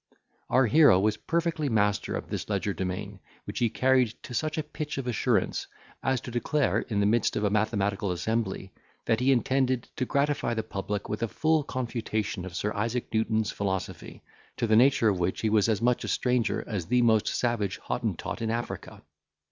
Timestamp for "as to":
6.01-6.31